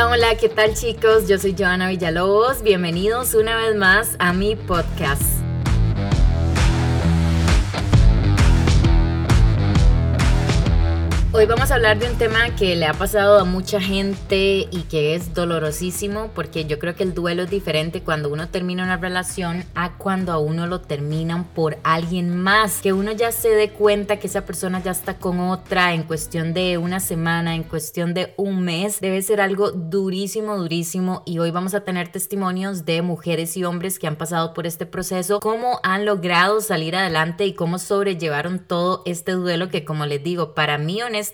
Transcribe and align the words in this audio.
Hola, 0.00 0.36
¿qué 0.36 0.48
tal 0.48 0.74
chicos? 0.74 1.26
Yo 1.26 1.38
soy 1.38 1.56
Joana 1.58 1.88
Villalobos. 1.88 2.62
Bienvenidos 2.62 3.34
una 3.34 3.56
vez 3.56 3.74
más 3.74 4.14
a 4.20 4.32
mi 4.32 4.54
podcast. 4.54 5.37
Hoy 11.38 11.46
vamos 11.46 11.70
a 11.70 11.76
hablar 11.76 12.00
de 12.00 12.10
un 12.10 12.18
tema 12.18 12.56
que 12.56 12.74
le 12.74 12.84
ha 12.86 12.94
pasado 12.94 13.38
a 13.38 13.44
mucha 13.44 13.80
gente 13.80 14.66
y 14.72 14.82
que 14.90 15.14
es 15.14 15.34
dolorosísimo 15.34 16.32
porque 16.34 16.64
yo 16.64 16.80
creo 16.80 16.96
que 16.96 17.04
el 17.04 17.14
duelo 17.14 17.44
es 17.44 17.50
diferente 17.50 18.02
cuando 18.02 18.28
uno 18.28 18.48
termina 18.48 18.82
una 18.82 18.96
relación 18.96 19.64
a 19.76 19.96
cuando 19.98 20.32
a 20.32 20.38
uno 20.38 20.66
lo 20.66 20.80
terminan 20.80 21.44
por 21.44 21.78
alguien 21.84 22.36
más, 22.36 22.80
que 22.80 22.92
uno 22.92 23.12
ya 23.12 23.30
se 23.30 23.50
dé 23.50 23.70
cuenta 23.70 24.16
que 24.16 24.26
esa 24.26 24.46
persona 24.46 24.82
ya 24.82 24.90
está 24.90 25.18
con 25.18 25.38
otra 25.38 25.94
en 25.94 26.02
cuestión 26.02 26.54
de 26.54 26.76
una 26.76 26.98
semana, 26.98 27.54
en 27.54 27.62
cuestión 27.62 28.14
de 28.14 28.34
un 28.36 28.60
mes, 28.64 29.00
debe 29.00 29.22
ser 29.22 29.40
algo 29.40 29.70
durísimo, 29.70 30.56
durísimo. 30.56 31.22
Y 31.24 31.38
hoy 31.38 31.52
vamos 31.52 31.72
a 31.72 31.84
tener 31.84 32.08
testimonios 32.08 32.84
de 32.84 33.00
mujeres 33.00 33.56
y 33.56 33.62
hombres 33.62 34.00
que 34.00 34.08
han 34.08 34.16
pasado 34.16 34.54
por 34.54 34.66
este 34.66 34.86
proceso, 34.86 35.38
cómo 35.38 35.78
han 35.84 36.04
logrado 36.04 36.60
salir 36.60 36.96
adelante 36.96 37.46
y 37.46 37.54
cómo 37.54 37.78
sobrellevaron 37.78 38.58
todo 38.58 39.02
este 39.06 39.30
duelo 39.30 39.68
que 39.68 39.84
como 39.84 40.04
les 40.04 40.24
digo, 40.24 40.52
para 40.52 40.78
mí 40.78 41.00
honestamente 41.00 41.27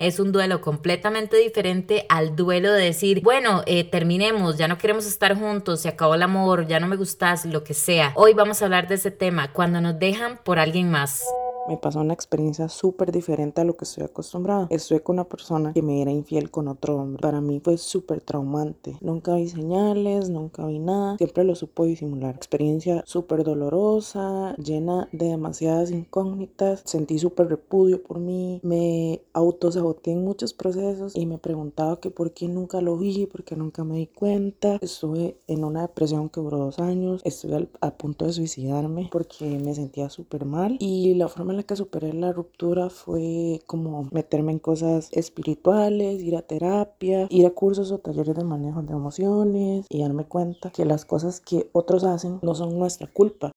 es 0.00 0.20
un 0.20 0.32
duelo 0.32 0.60
completamente 0.60 1.36
diferente 1.36 2.04
al 2.08 2.36
duelo 2.36 2.72
de 2.72 2.84
decir, 2.84 3.22
bueno, 3.22 3.62
eh, 3.66 3.84
terminemos, 3.84 4.58
ya 4.58 4.68
no 4.68 4.78
queremos 4.78 5.06
estar 5.06 5.34
juntos, 5.36 5.80
se 5.80 5.88
acabó 5.88 6.14
el 6.14 6.22
amor, 6.22 6.66
ya 6.66 6.80
no 6.80 6.86
me 6.86 6.96
gustas, 6.96 7.44
lo 7.46 7.64
que 7.64 7.74
sea. 7.74 8.12
Hoy 8.14 8.34
vamos 8.34 8.60
a 8.60 8.66
hablar 8.66 8.88
de 8.88 8.96
ese 8.96 9.10
tema, 9.10 9.52
cuando 9.52 9.80
nos 9.80 9.98
dejan 9.98 10.38
por 10.44 10.58
alguien 10.58 10.90
más 10.90 11.24
me 11.68 11.76
pasó 11.76 12.00
una 12.00 12.14
experiencia 12.14 12.68
súper 12.68 13.12
diferente 13.12 13.60
a 13.60 13.64
lo 13.64 13.76
que 13.76 13.84
estoy 13.84 14.04
acostumbrada. 14.04 14.66
Estuve 14.70 15.00
con 15.00 15.16
una 15.16 15.24
persona 15.24 15.72
que 15.72 15.82
me 15.82 16.00
era 16.00 16.10
infiel 16.10 16.50
con 16.50 16.68
otro 16.68 16.96
hombre. 16.96 17.20
Para 17.20 17.40
mí 17.40 17.60
fue 17.62 17.76
súper 17.76 18.20
traumante. 18.20 18.96
Nunca 19.00 19.34
vi 19.34 19.48
señales, 19.48 20.30
nunca 20.30 20.66
vi 20.66 20.78
nada. 20.78 21.16
Siempre 21.18 21.44
lo 21.44 21.54
supo 21.54 21.84
disimular. 21.84 22.34
Experiencia 22.34 23.02
súper 23.06 23.44
dolorosa, 23.44 24.54
llena 24.56 25.08
de 25.12 25.26
demasiadas 25.26 25.90
incógnitas. 25.90 26.82
Sentí 26.84 27.18
súper 27.18 27.48
repudio 27.48 28.02
por 28.02 28.18
mí. 28.18 28.60
Me 28.62 29.20
autosaboteé 29.32 30.14
en 30.14 30.24
muchos 30.24 30.54
procesos 30.54 31.14
y 31.14 31.26
me 31.26 31.38
preguntaba 31.38 32.00
que 32.00 32.10
por 32.10 32.32
qué 32.32 32.48
nunca 32.48 32.80
lo 32.80 32.96
vi, 32.96 33.26
por 33.26 33.44
qué 33.44 33.56
nunca 33.56 33.84
me 33.84 33.96
di 33.96 34.06
cuenta. 34.06 34.78
Estuve 34.80 35.36
en 35.46 35.64
una 35.64 35.82
depresión 35.82 36.28
que 36.30 36.40
duró 36.40 36.58
dos 36.58 36.78
años. 36.78 37.20
Estuve 37.24 37.68
a 37.80 37.90
punto 37.90 38.24
de 38.24 38.32
suicidarme 38.32 39.08
porque 39.12 39.44
me 39.58 39.74
sentía 39.74 40.08
súper 40.08 40.44
mal 40.44 40.76
y 40.80 41.14
la 41.14 41.28
forma 41.28 41.52
en 41.52 41.57
la 41.58 41.64
que 41.64 41.76
superé 41.76 42.12
la 42.12 42.32
ruptura 42.32 42.88
fue 42.88 43.60
como 43.66 44.08
meterme 44.12 44.52
en 44.52 44.60
cosas 44.60 45.08
espirituales, 45.12 46.22
ir 46.22 46.36
a 46.36 46.42
terapia, 46.42 47.26
ir 47.30 47.46
a 47.46 47.50
cursos 47.50 47.90
o 47.90 47.98
talleres 47.98 48.36
de 48.36 48.44
manejo 48.44 48.82
de 48.82 48.92
emociones 48.92 49.84
y 49.88 50.00
darme 50.00 50.24
cuenta 50.24 50.70
que 50.70 50.84
las 50.84 51.04
cosas 51.04 51.40
que 51.40 51.68
otros 51.72 52.04
hacen 52.04 52.38
no 52.42 52.54
son 52.54 52.78
nuestra 52.78 53.08
culpa. 53.08 53.50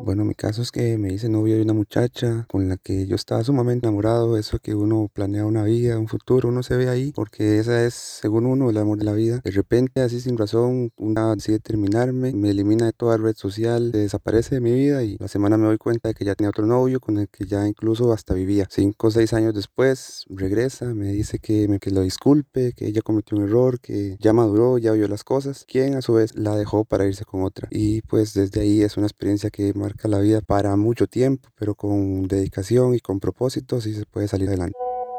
Bueno, 0.00 0.24
mi 0.24 0.34
caso 0.34 0.62
es 0.62 0.70
que 0.72 0.96
me 0.96 1.12
hice 1.12 1.28
novio 1.28 1.56
de 1.56 1.62
una 1.62 1.74
muchacha 1.74 2.46
con 2.48 2.68
la 2.68 2.76
que 2.78 3.06
yo 3.06 3.14
estaba 3.16 3.44
sumamente 3.44 3.86
enamorado, 3.86 4.38
eso 4.38 4.58
que 4.58 4.74
uno 4.74 5.10
planea 5.12 5.44
una 5.44 5.64
vida, 5.64 5.98
un 5.98 6.08
futuro, 6.08 6.48
uno 6.48 6.62
se 6.62 6.76
ve 6.76 6.88
ahí, 6.88 7.12
porque 7.14 7.58
esa 7.58 7.84
es, 7.84 7.94
según 7.94 8.46
uno, 8.46 8.70
el 8.70 8.78
amor 8.78 8.98
de 8.98 9.04
la 9.04 9.12
vida. 9.12 9.40
De 9.44 9.50
repente, 9.50 10.00
así 10.00 10.20
sin 10.20 10.38
razón, 10.38 10.92
una 10.96 11.34
decide 11.34 11.58
terminarme, 11.58 12.32
me 12.32 12.50
elimina 12.50 12.86
de 12.86 12.92
toda 12.92 13.18
red 13.18 13.34
social, 13.36 13.92
desaparece 13.92 14.54
de 14.54 14.60
mi 14.62 14.72
vida 14.72 15.02
y 15.02 15.18
la 15.18 15.28
semana 15.28 15.58
me 15.58 15.66
doy 15.66 15.78
cuenta 15.78 16.08
de 16.08 16.14
que 16.14 16.24
ya 16.24 16.34
tenía 16.34 16.50
otro 16.50 16.64
novio 16.64 17.00
con 17.00 17.18
el 17.18 17.28
que 17.28 17.44
ya 17.44 17.66
incluso 17.66 18.12
hasta 18.12 18.34
vivía. 18.34 18.66
Cinco 18.70 19.08
o 19.08 19.10
seis 19.10 19.32
años 19.34 19.54
después, 19.54 20.24
regresa, 20.30 20.94
me 20.94 21.12
dice 21.12 21.38
que, 21.38 21.68
me, 21.68 21.80
que 21.80 21.90
lo 21.90 22.00
disculpe, 22.02 22.72
que 22.72 22.86
ella 22.86 23.02
cometió 23.02 23.36
un 23.36 23.44
error, 23.44 23.80
que 23.80 24.16
ya 24.20 24.32
maduró, 24.32 24.78
ya 24.78 24.92
vio 24.92 25.08
las 25.08 25.24
cosas, 25.24 25.64
quien 25.68 25.96
a 25.96 26.02
su 26.02 26.14
vez 26.14 26.34
la 26.36 26.56
dejó 26.56 26.84
para 26.84 27.06
irse 27.06 27.24
con 27.24 27.42
otra. 27.42 27.68
Y 27.70 28.02
pues 28.02 28.32
desde 28.32 28.60
ahí 28.62 28.82
es 28.82 28.96
una 28.96 29.06
experiencia 29.06 29.50
que 29.50 29.74
marca 29.88 30.06
la 30.06 30.18
vida 30.18 30.42
para 30.42 30.76
mucho 30.76 31.06
tiempo, 31.06 31.48
pero 31.58 31.74
con 31.74 32.28
dedicación 32.28 32.94
y 32.94 33.00
con 33.00 33.20
propósito 33.20 33.80
sí 33.80 33.94
se 33.94 34.04
puede 34.04 34.28
salir 34.28 34.48
adelante. 34.48 34.76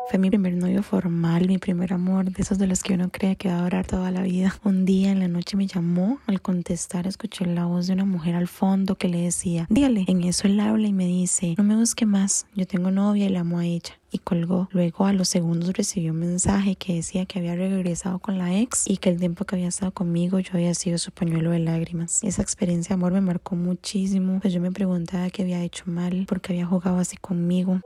Fue 0.09 0.17
mi 0.17 0.29
primer 0.29 0.53
novio 0.53 0.81
formal, 0.81 1.47
mi 1.47 1.59
primer 1.59 1.93
amor, 1.93 2.31
de 2.31 2.41
esos 2.41 2.57
de 2.57 2.65
los 2.65 2.81
que 2.81 2.95
uno 2.95 3.09
cree 3.11 3.35
que 3.35 3.49
va 3.49 3.59
a 3.59 3.61
durar 3.61 3.85
toda 3.85 4.09
la 4.09 4.23
vida. 4.23 4.55
Un 4.63 4.83
día 4.83 5.11
en 5.11 5.19
la 5.19 5.27
noche 5.27 5.55
me 5.55 5.67
llamó, 5.67 6.17
al 6.25 6.41
contestar 6.41 7.05
escuché 7.05 7.45
la 7.45 7.65
voz 7.65 7.85
de 7.85 7.93
una 7.93 8.05
mujer 8.05 8.33
al 8.33 8.47
fondo 8.47 8.95
que 8.95 9.07
le 9.07 9.21
decía, 9.21 9.67
dígale. 9.69 10.05
En 10.07 10.23
eso 10.23 10.47
él 10.47 10.59
habla 10.61 10.87
y 10.87 10.93
me 10.93 11.05
dice, 11.05 11.53
no 11.59 11.63
me 11.63 11.75
busque 11.75 12.07
más, 12.07 12.47
yo 12.55 12.65
tengo 12.65 12.89
novia 12.89 13.27
y 13.27 13.29
la 13.29 13.41
amo 13.41 13.59
a 13.59 13.65
ella 13.67 13.99
y 14.11 14.17
colgó. 14.17 14.67
Luego 14.71 15.05
a 15.05 15.13
los 15.13 15.29
segundos 15.29 15.73
recibió 15.73 16.11
un 16.11 16.21
mensaje 16.21 16.75
que 16.75 16.95
decía 16.95 17.27
que 17.27 17.37
había 17.37 17.55
regresado 17.55 18.17
con 18.17 18.39
la 18.39 18.57
ex 18.57 18.87
y 18.87 18.97
que 18.97 19.09
el 19.09 19.19
tiempo 19.19 19.45
que 19.45 19.57
había 19.57 19.67
estado 19.67 19.91
conmigo 19.91 20.39
yo 20.39 20.53
había 20.53 20.73
sido 20.73 20.97
su 20.97 21.11
pañuelo 21.11 21.51
de 21.51 21.59
lágrimas. 21.59 22.23
Esa 22.23 22.41
experiencia 22.41 22.95
de 22.95 22.99
amor 22.99 23.11
me 23.11 23.21
marcó 23.21 23.55
muchísimo, 23.55 24.39
pues 24.41 24.55
yo 24.55 24.59
me 24.59 24.71
preguntaba 24.71 25.29
qué 25.29 25.43
había 25.43 25.61
hecho 25.63 25.83
mal, 25.85 26.25
porque 26.27 26.53
había 26.53 26.65
jugado 26.65 26.97
así 26.97 27.15
conmigo. 27.15 27.81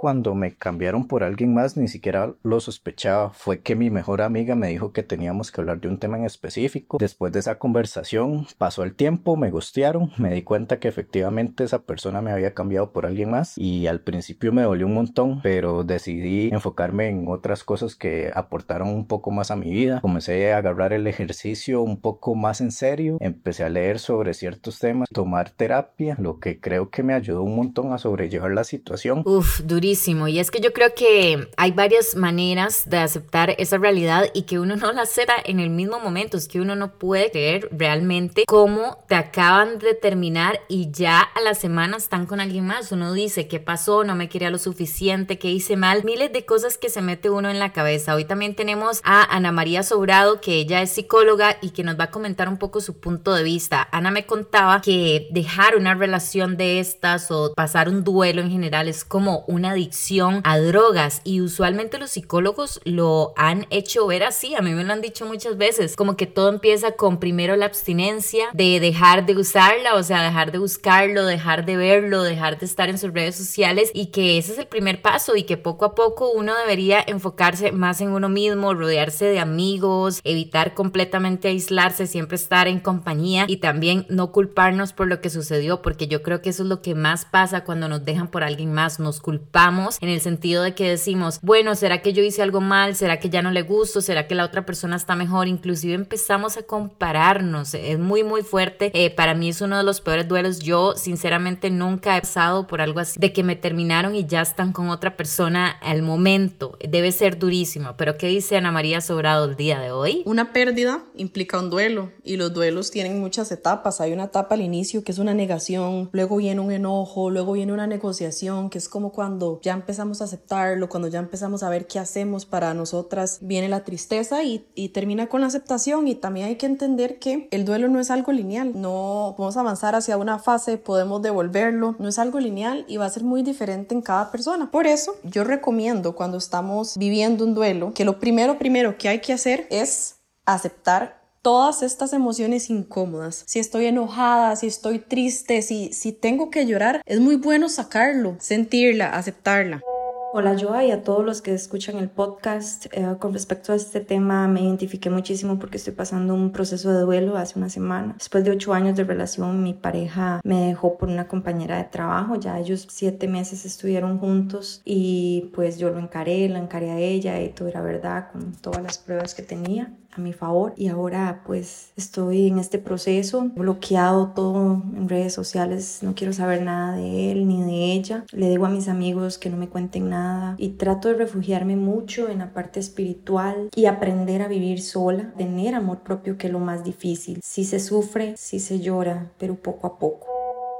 Cuando 0.00 0.36
me 0.36 0.54
cambiaron 0.54 1.08
por 1.08 1.24
alguien 1.24 1.52
más, 1.54 1.76
ni 1.76 1.88
siquiera 1.88 2.32
lo 2.44 2.60
sospechaba. 2.60 3.30
Fue 3.30 3.62
que 3.62 3.74
mi 3.74 3.90
mejor 3.90 4.22
amiga 4.22 4.54
me 4.54 4.68
dijo 4.68 4.92
que 4.92 5.02
teníamos 5.02 5.50
que 5.50 5.60
hablar 5.60 5.80
de 5.80 5.88
un 5.88 5.98
tema 5.98 6.16
en 6.16 6.24
específico. 6.24 6.98
Después 7.00 7.32
de 7.32 7.40
esa 7.40 7.58
conversación, 7.58 8.46
pasó 8.58 8.84
el 8.84 8.94
tiempo, 8.94 9.36
me 9.36 9.50
gustearon, 9.50 10.12
me 10.16 10.32
di 10.32 10.42
cuenta 10.42 10.78
que 10.78 10.86
efectivamente 10.86 11.64
esa 11.64 11.80
persona 11.82 12.22
me 12.22 12.30
había 12.30 12.54
cambiado 12.54 12.92
por 12.92 13.06
alguien 13.06 13.32
más 13.32 13.58
y 13.58 13.88
al 13.88 14.00
principio 14.00 14.52
me 14.52 14.62
dolió 14.62 14.86
un 14.86 14.94
montón, 14.94 15.40
pero 15.42 15.82
decidí 15.82 16.50
enfocarme 16.52 17.08
en 17.08 17.26
otras 17.26 17.64
cosas 17.64 17.96
que 17.96 18.30
aportaron 18.32 18.90
un 18.90 19.08
poco 19.08 19.32
más 19.32 19.50
a 19.50 19.56
mi 19.56 19.70
vida. 19.72 20.00
Comencé 20.00 20.52
a 20.52 20.58
agarrar 20.58 20.92
el 20.92 21.08
ejercicio 21.08 21.82
un 21.82 22.00
poco 22.00 22.36
más 22.36 22.60
en 22.60 22.70
serio, 22.70 23.16
empecé 23.18 23.64
a 23.64 23.68
leer 23.68 23.98
sobre 23.98 24.32
ciertos 24.34 24.78
temas, 24.78 25.08
tomar 25.12 25.50
terapia, 25.50 26.14
lo 26.20 26.38
que 26.38 26.60
creo 26.60 26.88
que 26.90 27.02
me 27.02 27.14
ayudó 27.14 27.42
un 27.42 27.56
montón 27.56 27.92
a 27.92 27.98
sobrellevar 27.98 28.52
la 28.52 28.62
situación. 28.62 29.24
Uf, 29.26 29.62
durísimo 29.64 29.87
y 30.28 30.38
es 30.38 30.50
que 30.50 30.60
yo 30.60 30.74
creo 30.74 30.94
que 30.94 31.48
hay 31.56 31.70
varias 31.70 32.14
maneras 32.14 32.90
de 32.90 32.98
aceptar 32.98 33.54
esa 33.58 33.78
realidad 33.78 34.26
y 34.34 34.42
que 34.42 34.58
uno 34.58 34.76
no 34.76 34.92
la 34.92 35.02
acepta 35.02 35.34
en 35.44 35.60
el 35.60 35.70
mismo 35.70 35.98
momento. 35.98 36.36
Es 36.36 36.46
que 36.46 36.60
uno 36.60 36.76
no 36.76 36.92
puede 36.92 37.30
creer 37.30 37.68
realmente 37.72 38.44
cómo 38.46 38.98
te 39.08 39.14
acaban 39.14 39.78
de 39.78 39.94
terminar 39.94 40.60
y 40.68 40.90
ya 40.90 41.20
a 41.20 41.40
la 41.40 41.54
semana 41.54 41.96
están 41.96 42.26
con 42.26 42.40
alguien 42.40 42.66
más. 42.66 42.92
Uno 42.92 43.12
dice, 43.12 43.48
¿qué 43.48 43.60
pasó? 43.60 44.04
No 44.04 44.14
me 44.14 44.28
quería 44.28 44.50
lo 44.50 44.58
suficiente, 44.58 45.38
¿qué 45.38 45.50
hice 45.50 45.76
mal? 45.76 46.04
Miles 46.04 46.32
de 46.32 46.44
cosas 46.44 46.76
que 46.76 46.90
se 46.90 47.00
mete 47.00 47.30
uno 47.30 47.48
en 47.48 47.58
la 47.58 47.72
cabeza. 47.72 48.14
Hoy 48.14 48.24
también 48.24 48.54
tenemos 48.54 49.00
a 49.04 49.34
Ana 49.34 49.52
María 49.52 49.82
Sobrado, 49.82 50.40
que 50.40 50.54
ella 50.56 50.82
es 50.82 50.92
psicóloga 50.92 51.56
y 51.62 51.70
que 51.70 51.82
nos 51.82 51.98
va 51.98 52.04
a 52.04 52.10
comentar 52.10 52.48
un 52.48 52.58
poco 52.58 52.80
su 52.80 53.00
punto 53.00 53.32
de 53.32 53.42
vista. 53.42 53.88
Ana 53.90 54.10
me 54.10 54.26
contaba 54.26 54.82
que 54.82 55.28
dejar 55.30 55.76
una 55.76 55.94
relación 55.94 56.56
de 56.56 56.80
estas 56.80 57.30
o 57.30 57.54
pasar 57.54 57.88
un 57.88 58.04
duelo 58.04 58.42
en 58.42 58.50
general 58.50 58.88
es 58.88 59.04
como 59.04 59.44
una 59.46 59.74
adicción 59.78 60.40
a 60.42 60.58
drogas 60.58 61.20
y 61.22 61.40
usualmente 61.40 61.98
los 61.98 62.10
psicólogos 62.10 62.80
lo 62.84 63.32
han 63.36 63.66
hecho 63.70 64.06
ver 64.08 64.24
así, 64.24 64.56
a 64.56 64.60
mí 64.60 64.72
me 64.72 64.82
lo 64.82 64.92
han 64.92 65.00
dicho 65.00 65.24
muchas 65.24 65.56
veces, 65.56 65.94
como 65.94 66.16
que 66.16 66.26
todo 66.26 66.48
empieza 66.48 66.92
con 66.92 67.20
primero 67.20 67.54
la 67.54 67.66
abstinencia 67.66 68.46
de 68.52 68.80
dejar 68.80 69.24
de 69.24 69.36
usarla, 69.36 69.94
o 69.94 70.02
sea, 70.02 70.22
dejar 70.22 70.50
de 70.50 70.58
buscarlo, 70.58 71.24
dejar 71.24 71.64
de 71.64 71.76
verlo, 71.76 72.24
dejar 72.24 72.58
de 72.58 72.66
estar 72.66 72.88
en 72.88 72.98
sus 72.98 73.12
redes 73.12 73.36
sociales 73.36 73.92
y 73.94 74.06
que 74.06 74.36
ese 74.36 74.52
es 74.52 74.58
el 74.58 74.66
primer 74.66 75.00
paso 75.00 75.36
y 75.36 75.44
que 75.44 75.56
poco 75.56 75.84
a 75.84 75.94
poco 75.94 76.30
uno 76.32 76.54
debería 76.56 77.02
enfocarse 77.06 77.70
más 77.70 78.00
en 78.00 78.10
uno 78.10 78.28
mismo, 78.28 78.74
rodearse 78.74 79.26
de 79.26 79.38
amigos, 79.38 80.20
evitar 80.24 80.74
completamente 80.74 81.48
aislarse, 81.48 82.08
siempre 82.08 82.34
estar 82.34 82.66
en 82.66 82.80
compañía 82.80 83.44
y 83.46 83.58
también 83.58 84.06
no 84.08 84.32
culparnos 84.32 84.92
por 84.92 85.06
lo 85.06 85.20
que 85.20 85.30
sucedió, 85.30 85.82
porque 85.82 86.08
yo 86.08 86.22
creo 86.22 86.42
que 86.42 86.50
eso 86.50 86.64
es 86.64 86.68
lo 86.68 86.82
que 86.82 86.96
más 86.96 87.24
pasa 87.24 87.62
cuando 87.62 87.88
nos 87.88 88.04
dejan 88.04 88.28
por 88.28 88.42
alguien 88.42 88.72
más, 88.72 88.98
nos 88.98 89.20
culpamos 89.20 89.67
en 90.00 90.08
el 90.08 90.20
sentido 90.20 90.62
de 90.62 90.74
que 90.74 90.88
decimos, 90.88 91.40
bueno, 91.42 91.74
¿será 91.74 92.00
que 92.00 92.12
yo 92.12 92.22
hice 92.22 92.42
algo 92.42 92.60
mal? 92.60 92.94
¿Será 92.94 93.20
que 93.20 93.28
ya 93.28 93.42
no 93.42 93.50
le 93.50 93.62
gusto? 93.62 94.00
¿Será 94.00 94.26
que 94.26 94.34
la 94.34 94.44
otra 94.44 94.64
persona 94.64 94.96
está 94.96 95.14
mejor? 95.14 95.46
Inclusive 95.46 95.94
empezamos 95.94 96.56
a 96.56 96.62
compararnos. 96.62 97.74
Es 97.74 97.98
muy, 97.98 98.24
muy 98.24 98.42
fuerte. 98.42 98.90
Eh, 98.94 99.10
para 99.10 99.34
mí 99.34 99.50
es 99.50 99.60
uno 99.60 99.76
de 99.76 99.82
los 99.82 100.00
peores 100.00 100.26
duelos. 100.26 100.60
Yo 100.60 100.94
sinceramente 100.96 101.70
nunca 101.70 102.16
he 102.16 102.20
pasado 102.20 102.66
por 102.66 102.80
algo 102.80 103.00
así, 103.00 103.18
de 103.20 103.32
que 103.32 103.42
me 103.42 103.56
terminaron 103.56 104.14
y 104.14 104.26
ya 104.26 104.40
están 104.40 104.72
con 104.72 104.88
otra 104.88 105.16
persona 105.16 105.70
al 105.82 106.02
momento. 106.02 106.78
Debe 106.80 107.12
ser 107.12 107.38
durísimo. 107.38 107.94
Pero 107.96 108.16
¿qué 108.16 108.28
dice 108.28 108.56
Ana 108.56 108.72
María 108.72 109.00
Sobrado 109.00 109.44
el 109.44 109.56
día 109.56 109.80
de 109.80 109.90
hoy? 109.90 110.22
Una 110.24 110.52
pérdida 110.52 111.04
implica 111.14 111.58
un 111.58 111.70
duelo 111.70 112.10
y 112.24 112.36
los 112.36 112.54
duelos 112.54 112.90
tienen 112.90 113.20
muchas 113.20 113.52
etapas. 113.52 114.00
Hay 114.00 114.12
una 114.12 114.24
etapa 114.24 114.54
al 114.54 114.62
inicio 114.62 115.04
que 115.04 115.12
es 115.12 115.18
una 115.18 115.34
negación, 115.34 116.08
luego 116.12 116.36
viene 116.36 116.60
un 116.60 116.72
enojo, 116.72 117.30
luego 117.30 117.52
viene 117.52 117.72
una 117.72 117.86
negociación, 117.86 118.70
que 118.70 118.78
es 118.78 118.88
como 118.88 119.12
cuando 119.12 119.57
ya 119.62 119.72
empezamos 119.72 120.20
a 120.20 120.24
aceptarlo, 120.24 120.88
cuando 120.88 121.08
ya 121.08 121.18
empezamos 121.18 121.62
a 121.62 121.70
ver 121.70 121.86
qué 121.86 121.98
hacemos 121.98 122.46
para 122.46 122.74
nosotras, 122.74 123.38
viene 123.40 123.68
la 123.68 123.84
tristeza 123.84 124.42
y, 124.42 124.66
y 124.74 124.90
termina 124.90 125.28
con 125.28 125.40
la 125.40 125.46
aceptación 125.46 126.08
y 126.08 126.14
también 126.14 126.46
hay 126.46 126.56
que 126.56 126.66
entender 126.66 127.18
que 127.18 127.48
el 127.50 127.64
duelo 127.64 127.88
no 127.88 128.00
es 128.00 128.10
algo 128.10 128.32
lineal, 128.32 128.80
no 128.80 129.34
podemos 129.36 129.56
avanzar 129.56 129.94
hacia 129.94 130.16
una 130.16 130.38
fase, 130.38 130.78
podemos 130.78 131.22
devolverlo, 131.22 131.96
no 131.98 132.08
es 132.08 132.18
algo 132.18 132.40
lineal 132.40 132.84
y 132.88 132.96
va 132.96 133.06
a 133.06 133.10
ser 133.10 133.24
muy 133.24 133.42
diferente 133.42 133.94
en 133.94 134.02
cada 134.02 134.30
persona. 134.30 134.70
Por 134.70 134.86
eso 134.86 135.14
yo 135.24 135.44
recomiendo 135.44 136.14
cuando 136.14 136.38
estamos 136.38 136.96
viviendo 136.96 137.44
un 137.44 137.54
duelo 137.54 137.92
que 137.94 138.04
lo 138.04 138.18
primero 138.18 138.58
primero 138.58 138.98
que 138.98 139.08
hay 139.08 139.20
que 139.20 139.32
hacer 139.32 139.66
es 139.70 140.16
aceptar 140.44 141.17
todas 141.48 141.82
estas 141.82 142.12
emociones 142.12 142.68
incómodas. 142.68 143.42
Si 143.46 143.58
estoy 143.58 143.86
enojada, 143.86 144.54
si 144.54 144.66
estoy 144.66 144.98
triste, 144.98 145.62
si, 145.62 145.94
si 145.94 146.12
tengo 146.12 146.50
que 146.50 146.66
llorar, 146.66 147.00
es 147.06 147.20
muy 147.20 147.36
bueno 147.36 147.70
sacarlo, 147.70 148.36
sentirla, 148.38 149.16
aceptarla. 149.16 149.80
Hola 150.30 150.54
Joa 150.60 150.84
y 150.84 150.90
a 150.90 151.02
todos 151.02 151.24
los 151.24 151.40
que 151.40 151.54
escuchan 151.54 151.96
el 151.96 152.10
podcast. 152.10 152.84
Eh, 152.92 153.16
con 153.18 153.32
respecto 153.32 153.72
a 153.72 153.76
este 153.76 154.00
tema 154.00 154.46
me 154.46 154.60
identifiqué 154.60 155.08
muchísimo 155.08 155.58
porque 155.58 155.78
estoy 155.78 155.94
pasando 155.94 156.34
un 156.34 156.52
proceso 156.52 156.92
de 156.92 157.00
duelo 157.00 157.38
hace 157.38 157.58
una 157.58 157.70
semana. 157.70 158.12
Después 158.18 158.44
de 158.44 158.50
ocho 158.50 158.74
años 158.74 158.94
de 158.94 159.04
relación 159.04 159.62
mi 159.62 159.72
pareja 159.72 160.42
me 160.44 160.66
dejó 160.66 160.98
por 160.98 161.08
una 161.08 161.28
compañera 161.28 161.78
de 161.78 161.84
trabajo. 161.84 162.36
Ya 162.36 162.58
ellos 162.58 162.86
siete 162.90 163.26
meses 163.26 163.64
estuvieron 163.64 164.18
juntos 164.18 164.82
y 164.84 165.50
pues 165.54 165.78
yo 165.78 165.88
lo 165.88 165.98
encaré, 165.98 166.46
la 166.50 166.58
encaré 166.58 166.90
a 166.90 166.98
ella 166.98 167.40
y 167.40 167.48
todo 167.48 167.68
era 167.68 167.80
verdad 167.80 168.30
con 168.30 168.52
todas 168.52 168.82
las 168.82 168.98
pruebas 168.98 169.34
que 169.34 169.42
tenía 169.42 169.94
a 170.12 170.20
mi 170.20 170.32
favor 170.32 170.72
y 170.76 170.88
ahora 170.88 171.42
pues 171.46 171.92
estoy 171.96 172.48
en 172.48 172.58
este 172.58 172.78
proceso 172.78 173.50
bloqueado 173.54 174.32
todo 174.34 174.82
en 174.96 175.08
redes 175.08 175.34
sociales 175.34 175.98
no 176.02 176.14
quiero 176.14 176.32
saber 176.32 176.62
nada 176.62 176.96
de 176.96 177.32
él 177.32 177.46
ni 177.46 177.62
de 177.62 177.92
ella 177.92 178.24
le 178.32 178.48
digo 178.48 178.66
a 178.66 178.70
mis 178.70 178.88
amigos 178.88 179.38
que 179.38 179.50
no 179.50 179.56
me 179.56 179.68
cuenten 179.68 180.08
nada 180.08 180.27
y 180.58 180.70
trato 180.70 181.08
de 181.08 181.14
refugiarme 181.14 181.76
mucho 181.76 182.28
en 182.28 182.38
la 182.38 182.52
parte 182.52 182.80
espiritual 182.80 183.68
y 183.74 183.86
aprender 183.86 184.42
a 184.42 184.48
vivir 184.48 184.82
sola 184.82 185.32
tener 185.36 185.74
amor 185.74 186.00
propio 186.00 186.36
que 186.36 186.48
es 186.48 186.52
lo 186.52 186.60
más 186.60 186.84
difícil. 186.84 187.40
Si 187.42 187.64
se 187.64 187.80
sufre 187.80 188.34
si 188.36 188.60
se 188.60 188.80
llora 188.80 189.32
pero 189.38 189.54
poco 189.54 189.86
a 189.86 189.98
poco. 189.98 190.26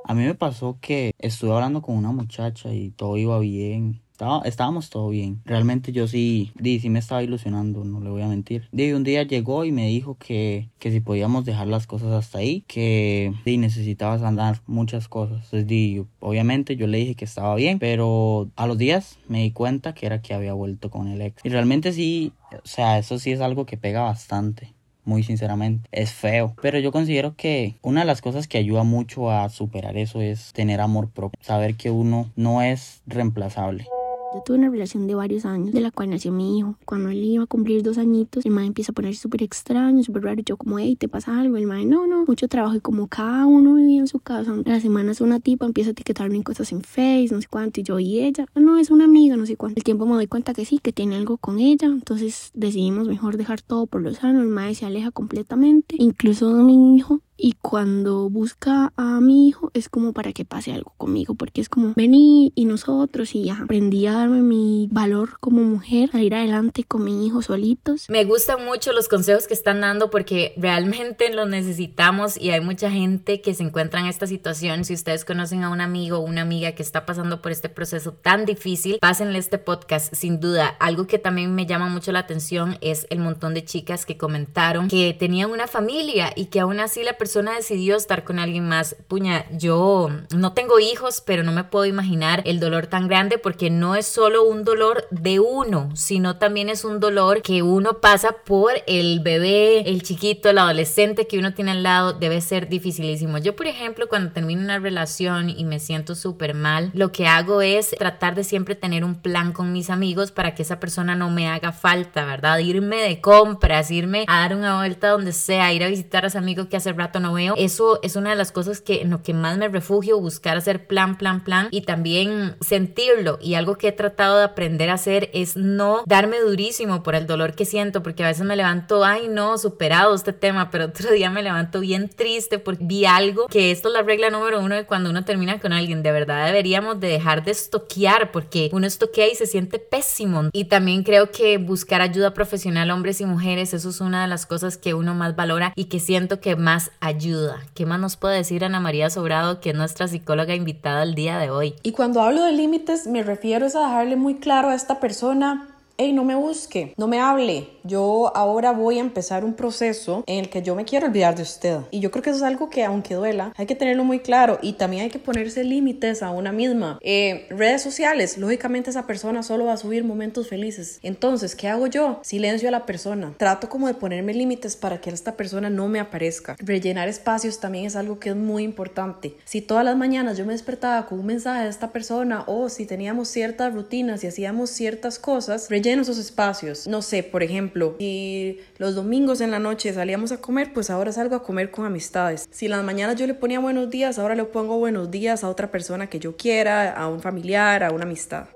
A 0.05 0.15
mí 0.15 0.25
me 0.25 0.35
pasó 0.35 0.79
que 0.81 1.13
estuve 1.19 1.53
hablando 1.53 1.83
con 1.83 1.97
una 1.97 2.13
muchacha 2.13 2.73
y 2.73 2.91
todo 2.91 3.17
iba 3.17 3.39
bien 3.39 4.01
estábamos 4.45 4.91
todo 4.91 5.09
bien. 5.11 5.41
Realmente 5.45 5.93
yo 5.93 6.07
sí, 6.07 6.53
di, 6.59 6.81
sí 6.81 6.91
me 6.91 6.99
estaba 6.99 7.23
ilusionando, 7.23 7.85
no 7.85 8.01
le 8.01 8.11
voy 8.11 8.23
a 8.23 8.29
mentir. 8.29 8.69
Di, 8.73 8.93
un 8.93 9.05
día 9.05 9.23
llegó 9.23 9.65
y 9.65 9.73
me 9.73 9.87
dijo 9.87 10.17
que, 10.19 10.69
que 10.79 10.91
si 10.91 11.01
podíamos 11.01 11.45
dejar 11.45 11.67
las 11.67 11.87
cosas 11.87 12.13
hasta 12.13 12.39
ahí, 12.39 12.65
que 12.67 13.33
di, 13.45 13.57
necesitabas 13.57 14.23
andar 14.23 14.61
muchas 14.67 15.09
cosas. 15.09 15.45
Entonces, 15.45 15.67
di, 15.67 16.05
obviamente 16.21 16.77
yo 16.77 16.87
le 16.87 16.99
dije 16.99 17.15
que 17.15 17.25
estaba 17.25 17.55
bien, 17.55 17.79
pero 17.79 18.51
a 18.57 18.67
los 18.67 18.79
días 18.79 19.19
me 19.29 19.43
di 19.43 19.53
cuenta 19.53 19.95
que 19.95 20.07
era 20.07 20.21
que 20.21 20.35
había 20.35 20.53
vuelto 20.53 20.91
con 20.91 21.09
el 21.09 21.21
ex. 21.23 21.45
Y 21.45 21.49
realmente 21.49 21.93
sí, 21.93 22.33
o 22.53 22.67
sea, 22.67 22.99
eso 22.99 23.19
sí 23.19 23.33
es 23.33 23.41
algo 23.41 23.67
que 23.67 23.77
pega 23.77 24.03
bastante 24.03 24.75
muy 25.09 25.23
sinceramente. 25.23 25.89
Es 25.91 26.13
feo. 26.13 26.55
Pero 26.61 26.79
yo 26.79 26.93
considero 26.93 27.35
que 27.35 27.77
una 27.81 28.01
de 28.01 28.07
las 28.07 28.21
cosas 28.21 28.47
que 28.47 28.59
ayuda 28.59 28.83
mucho 28.83 29.31
a 29.31 29.49
superar 29.49 29.97
eso 29.97 30.21
es 30.21 30.53
tener 30.53 30.83
amor 30.83 31.09
propio. 31.09 31.41
Saber 31.43 31.77
que 31.77 31.91
uno 31.91 32.31
no 32.37 32.61
es 32.61 33.01
reemplazable. 33.07 33.87
Yo 34.35 34.43
tuve 34.43 34.59
una 34.59 34.69
relación 34.69 35.07
de 35.07 35.15
varios 35.15 35.47
años, 35.47 35.73
de 35.73 35.81
la 35.81 35.91
cual 35.91 36.11
nació 36.11 36.33
mi 36.33 36.59
hijo. 36.59 36.77
Cuando 36.85 37.09
él 37.09 37.25
iba 37.25 37.45
a 37.45 37.47
cumplir 37.47 37.83
dos 37.83 37.97
añitos, 37.97 38.45
el 38.45 38.53
madre 38.53 38.67
empieza 38.67 38.93
a 38.93 38.95
ponerse 38.95 39.23
súper 39.23 39.43
extraño, 39.43 40.03
súper 40.03 40.25
raro. 40.25 40.43
Yo 40.45 40.59
como, 40.59 40.79
hey, 40.79 40.97
¿te 40.97 41.09
pasa 41.09 41.41
algo? 41.41 41.57
El 41.57 41.67
madre, 41.67 41.87
no, 41.87 42.07
no, 42.07 42.27
mucho 42.27 42.47
trabajo. 42.47 42.77
Y 42.77 42.81
como 42.81 43.07
cada 43.07 43.47
uno 43.47 43.75
vivía 43.75 44.01
en 44.01 44.07
su 44.07 44.21
casa, 44.21 44.53
a 44.53 44.69
las 44.69 44.83
semanas 44.83 45.23
una 45.23 45.41
tipa 45.41 45.65
empieza 45.65 45.91
a 45.91 45.93
etiquetarme 45.93 46.37
en 46.37 46.43
cosas 46.43 46.71
en 46.73 46.83
Face, 46.83 47.29
no 47.31 47.41
sé 47.41 47.49
cuánto. 47.49 47.81
Y 47.81 47.85
yo 47.85 47.99
y 47.99 48.21
ella, 48.21 48.47
no, 48.55 48.77
es 48.79 48.91
una 48.91 49.05
amiga, 49.05 49.37
no 49.37 49.47
sé 49.47 49.57
cuánto. 49.57 49.79
El 49.79 49.85
tiempo 49.85 50.05
me 50.05 50.13
doy 50.13 50.27
cuenta 50.27 50.53
que 50.53 50.67
sí, 50.67 50.79
que 50.79 50.93
tiene 50.93 51.17
algo 51.17 51.39
con 51.39 51.59
ella. 51.59 51.87
Entonces 51.87 52.51
decidimos 52.53 53.09
mejor 53.09 53.39
dejar 53.39 53.63
todo 53.63 53.87
por 53.87 54.03
lo 54.03 54.13
sano. 54.13 54.43
El 54.43 54.49
madre 54.49 54.75
se 54.75 54.85
aleja 54.85 55.11
completamente. 55.11 55.97
Incluso 55.99 56.53
mi 56.53 56.97
hijo 56.97 57.23
y 57.39 57.53
cuando 57.53 58.29
busca 58.29 58.93
a 58.97 59.21
mi 59.21 59.49
hijo 59.49 59.71
es 59.73 59.89
como 59.89 60.13
para 60.13 60.33
que 60.33 60.45
pase 60.45 60.73
algo 60.73 60.93
conmigo, 60.97 61.37
porque 61.37 61.61
es 61.61 61.69
como 61.69 61.95
vení 61.95 62.53
y 62.57 62.65
nosotros 62.65 63.35
y 63.35 63.45
ya 63.45 63.59
aprendí 63.63 64.07
a 64.07 64.13
darme 64.13 64.43
mi 64.43 64.89
valor 64.91 65.39
como 65.39 65.63
mujer, 65.63 66.11
a 66.13 66.21
ir 66.21 66.35
adelante 66.35 66.83
con 66.83 67.05
mi 67.05 67.25
hijo 67.27 67.41
solitos. 67.41 68.07
Me 68.11 68.25
gustan 68.25 68.65
mucho 68.65 68.93
los 68.93 69.09
consejos 69.09 69.47
que 69.47 69.55
están 69.55 69.81
dando 69.81 70.11
porque 70.11 70.53
realmente 70.57 71.33
los 71.33 71.49
necesitamos 71.49 72.37
y 72.37 72.51
hay 72.51 72.61
mucha 72.61 72.91
gente 72.91 73.41
que 73.41 73.55
se 73.55 73.63
encuentra 73.63 74.01
en 74.01 74.07
esta 74.07 74.27
situación. 74.27 74.85
Si 74.85 74.95
ustedes 74.95 75.25
conocen 75.25 75.63
a 75.63 75.71
un 75.71 75.81
amigo 75.81 76.19
o 76.19 76.23
una 76.23 76.43
amiga 76.43 76.73
que 76.73 76.83
está 76.83 77.07
pasando 77.07 77.41
por 77.41 77.53
este 77.53 77.69
proceso 77.69 78.13
tan 78.13 78.47
difícil, 78.47 78.99
pásenle 79.01 79.39
este 79.39 79.59
podcast 79.59 80.13
sin 80.13 80.41
duda. 80.41 80.77
Algo 80.81 81.07
que 81.07 81.19
también 81.19 81.55
me 81.55 81.67
llama 81.67 81.89
mucho 81.89 82.11
la 82.11 82.19
atención 82.19 82.79
es 82.81 83.07
el 83.11 83.21
montón 83.21 83.55
de 83.55 83.65
chicas 83.65 84.05
que 84.05 84.17
comentaron 84.17 84.89
que 84.89 85.15
tenían 85.17 85.51
una 85.51 85.69
familia 85.69 86.33
y 86.35 86.47
que 86.47 86.61
aún 86.61 86.81
así 86.81 87.05
la 87.05 87.13
persona 87.13 87.28
persona 87.29 87.57
decidió 87.57 87.95
estar 87.95 88.25
con 88.25 88.39
alguien 88.39 88.67
más, 88.67 88.97
puña, 89.07 89.45
yo 89.51 90.09
no 90.35 90.55
tengo 90.55 90.81
hijos, 90.81 91.23
pero 91.27 91.43
no 91.43 91.53
me 91.53 91.63
puedo 91.63 91.85
imaginar 91.85 92.43
el 92.47 92.59
dolor 92.59 92.87
tan 92.87 93.07
grande 93.07 93.37
porque 93.37 93.69
no 93.69 93.97
es 93.97 94.07
solo 94.07 94.45
un 94.45 94.65
dolor 94.65 95.07
de 95.11 95.39
uno, 95.39 95.91
sino 95.95 96.39
también 96.39 96.71
es 96.71 96.87
un 96.87 97.01
dolor 97.01 97.43
que 97.43 97.61
uno 97.61 97.99
pasa 98.01 98.35
por 98.47 98.73
el 98.87 99.21
bebé, 99.21 99.91
el 99.91 100.03
chiquito, 100.03 100.49
el 100.49 100.57
adolescente 100.57 101.27
que 101.27 101.39
uno 101.39 101.53
tiene 101.53 101.73
al 101.73 101.83
lado, 101.83 102.15
debe 102.15 102.41
ser 102.41 102.71
dificilísimo. 102.71 103.37
Yo, 103.37 103.55
por 103.55 103.67
ejemplo, 103.67 104.09
cuando 104.09 104.33
termino 104.33 104.63
una 104.63 104.79
relación 104.79 105.51
y 105.51 105.67
me 105.67 105.81
siento 105.81 106.15
súper 106.15 106.55
mal, 106.55 106.91
lo 106.95 107.13
que 107.13 107.27
hago 107.27 107.61
es 107.61 107.91
tratar 107.91 108.37
de 108.37 108.45
siempre 108.45 108.75
tener 108.75 109.05
un 109.05 109.21
plan 109.21 109.53
con 109.53 109.71
mis 109.71 109.91
amigos 109.91 110.33
para 110.33 110.55
que 110.55 110.63
esa 110.63 110.81
persona 110.81 111.15
no 111.15 111.29
me 111.29 111.47
haga 111.47 111.73
falta, 111.73 112.25
¿verdad? 112.25 112.57
Irme 112.61 112.97
de 112.97 113.21
compras, 113.21 113.91
irme 113.91 114.25
a 114.29 114.41
dar 114.41 114.57
una 114.57 114.79
vuelta 114.79 115.09
donde 115.09 115.35
sea, 115.35 115.75
ir 115.75 115.85
a 115.85 115.89
visitar 115.89 116.25
a 116.25 116.29
ese 116.29 116.39
amigo 116.39 116.71
que 116.71 116.79
hace 116.79 116.95
rato 116.95 117.18
no 117.21 117.35
veo. 117.35 117.55
Eso 117.57 118.01
es 118.03 118.17
una 118.17 118.31
de 118.31 118.37
las 118.37 118.53
cosas 118.53 118.81
que 118.81 119.03
en 119.03 119.11
lo 119.11 119.23
que 119.23 119.35
más 119.35 119.59
me 119.59 119.69
refugio, 119.69 120.21
buscar 120.21 120.57
hacer 120.57 120.87
plan, 120.87 121.17
plan, 121.19 121.45
plan 121.45 121.69
y 121.71 121.83
también 121.83 122.57
sentirlo. 122.61 123.39
Y 123.41 123.55
algo 123.55 123.77
que 123.77 123.89
he 123.89 123.93
tratado 123.93 124.39
de 124.39 124.45
aprender 124.45 124.91
a 124.91 124.95
hacer 124.95 125.31
es 125.33 125.57
no 125.57 126.03
darme 126.07 126.41
durísimo 126.41 127.03
por 127.03 127.15
el 127.15 127.27
dolor 127.27 127.55
que 127.55 127.65
siento, 127.65 128.03
porque 128.03 128.25
a 128.25 128.29
veces 128.29 128.45
me 128.45 128.57
levanto, 128.57 129.05
ay 129.05 129.29
no, 129.29 129.59
superado 129.59 130.15
este 130.15 130.33
tema, 130.33 130.71
pero 130.71 130.85
otro 130.99 131.11
día 131.13 131.31
me 131.31 131.43
levanto 131.43 131.81
bien 131.81 132.09
triste 132.09 132.59
porque 132.59 132.85
vi 132.85 133.05
algo 133.05 133.47
que 133.49 133.71
esto 133.71 133.89
es 133.89 133.95
la 133.95 134.03
regla 134.03 134.31
número 134.31 134.61
uno 134.61 134.75
de 134.75 134.87
cuando 134.87 135.11
uno 135.11 135.25
termina 135.25 135.61
con 135.61 135.73
alguien. 135.73 136.03
De 136.03 136.13
verdad 136.13 136.47
deberíamos 136.47 137.01
de 137.01 137.09
dejar 137.09 137.45
de 137.45 137.51
estoquear 137.51 138.33
porque 138.33 138.71
uno 138.73 138.87
estoquea 138.87 139.29
y 139.29 139.35
se 139.35 139.47
siente 139.47 139.79
pésimo. 139.79 140.49
Y 140.53 140.65
también 140.67 141.03
creo 141.03 141.31
que 141.31 141.59
buscar 141.59 142.01
ayuda 142.01 142.35
profesional, 142.35 142.91
hombres 142.91 143.21
y 143.21 143.27
mujeres, 143.27 143.75
eso 143.75 143.91
es 143.91 144.01
una 144.01 144.23
de 144.23 144.29
las 144.29 144.47
cosas 144.47 144.77
que 144.77 144.95
uno 144.95 145.15
más 145.15 145.37
valora 145.37 145.73
y 145.77 145.85
que 145.85 146.01
siento 146.01 146.41
que 146.41 146.57
más 146.57 146.91
ayuda. 147.09 147.61
¿Qué 147.75 147.87
más 147.87 148.01
nos 148.01 148.17
puede 148.17 148.37
decir 148.37 148.65
Ana 148.65 148.81
María 148.81 149.11
Sobrado, 149.11 149.61
que 149.61 149.71
es 149.71 149.77
nuestra 149.77 150.09
psicóloga 150.09 150.55
invitada 150.55 151.03
el 151.03 151.15
día 151.15 151.39
de 151.39 151.51
hoy? 151.51 151.75
Y 151.83 151.93
cuando 151.93 152.23
hablo 152.23 152.45
de 152.45 152.53
límites, 152.53 153.07
me 153.07 153.23
refiero 153.23 153.67
a 153.67 153.69
dejarle 153.69 154.17
muy 154.17 154.37
claro 154.37 154.69
a 154.69 154.75
esta 154.75 155.01
persona 155.01 155.78
hey, 156.01 156.13
no 156.13 156.25
me 156.25 156.37
busque, 156.37 156.95
no 156.97 157.09
me 157.09 157.19
hable. 157.19 157.71
Yo 157.83 158.31
ahora 158.37 158.71
voy 158.71 158.99
a 158.99 159.01
empezar 159.01 159.45
un 159.45 159.55
proceso 159.55 160.23
en 160.29 160.39
el 160.39 160.49
que 160.49 160.63
yo 160.63 160.77
me 160.77 160.85
quiero 160.85 161.09
olvidar 161.09 161.35
de 161.35 161.43
usted. 161.43 161.79
Y 161.91 161.99
yo 161.99 162.13
creo 162.13 162.23
que 162.23 162.31
eso 162.31 162.37
es 162.37 162.45
algo 162.45 162.71
que, 162.71 162.85
aunque 162.85 163.17
duela, 163.17 163.53
hay 163.57 163.67
que 163.67 163.75
tenerlo 163.75 164.05
muy 164.05 164.21
claro 164.21 164.61
y 164.63 164.75
también 164.75 165.03
hay 165.03 165.11
que 165.11 165.19
ponerse 165.19 165.65
límites 165.65 166.23
a 166.23 166.31
una 166.31 166.53
misma. 166.53 167.01
Eh, 167.03 167.49
redes 167.51 167.83
sociales, 167.83 168.39
lógicamente 168.39 168.91
esa 168.91 169.09
persona 169.09 169.43
solo 169.43 169.65
va 169.65 169.73
a 169.73 169.77
subir 169.77 170.05
momentos 170.05 170.47
felices. 170.47 171.01
Entonces, 171.03 171.57
¿qué 171.57 171.67
hago 171.67 171.89
yo? 171.89 172.21
Silencio 172.23 172.69
a 172.69 172.73
la 172.73 172.87
persona. 172.87 173.35
Trato 173.37 173.69
como 173.69 173.89
de 173.89 173.95
ponerme 173.95 174.35
límites 174.35 174.77
para 174.77 175.01
que 175.01 175.11
esta 175.11 175.37
persona 175.37 175.69
no 175.69 175.89
me 175.89 175.99
aparezca. 175.99 176.55
Rellenar 176.61 177.09
espacios 177.09 177.59
también 177.59 177.87
es 177.87 177.97
algo 177.97 178.21
que 178.21 178.29
es 178.29 178.37
muy 178.37 178.63
importante. 178.63 179.35
Si 179.45 179.63
todas 179.63 179.85
las 179.85 179.97
mañanas 179.97 180.39
yo 180.39 180.47
me 180.47 180.53
despertaba 180.53 181.07
con 181.07 181.19
un 181.19 181.27
mensaje 181.27 181.65
de 181.65 181.71
esta 181.71 181.91
persona 181.91 182.45
o 182.47 182.69
si 182.69 182.87
teníamos 182.87 183.27
ciertas 183.27 183.75
rutinas 183.75 184.23
y 184.23 184.29
hacíamos 184.29 184.71
ciertas 184.71 185.19
cosas, 185.19 185.69
rellenar 185.69 185.88
lleno 185.89 186.03
esos 186.03 186.19
espacios. 186.19 186.87
No 186.87 187.03
sé, 187.03 187.23
por 187.23 187.43
ejemplo, 187.43 187.97
si 187.99 188.61
los 188.79 188.95
domingos 188.95 189.41
en 189.41 189.51
la 189.51 189.59
noche 189.59 189.93
salíamos 189.93 190.33
a 190.33 190.41
comer, 190.41 190.73
pues 190.73 190.91
ahora 190.91 191.13
salgo 191.13 191.37
a 191.37 191.43
comer 191.43 191.71
con 191.71 191.87
amistades. 191.87 192.49
Si 192.51 192.69
las 192.69 192.85
mañanas 192.85 193.17
yo 193.17 193.27
le 193.27 193.35
ponía 193.35 193.59
buenos 193.59 193.91
días, 193.91 194.19
ahora 194.19 194.35
le 194.35 194.45
pongo 194.45 194.79
buenos 194.79 195.11
días 195.11 195.45
a 195.45 195.49
otra 195.49 195.71
persona 195.71 196.09
que 196.09 196.19
yo 196.19 196.37
quiera, 196.37 196.93
a 196.93 197.09
un 197.09 197.21
familiar, 197.21 197.83
a 197.83 197.91
una 197.91 198.05
amistad. 198.05 198.49